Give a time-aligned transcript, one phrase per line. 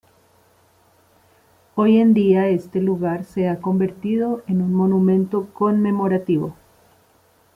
[1.75, 6.55] Hoy en día este lugar se ha convertido en un monumento conmemorativo.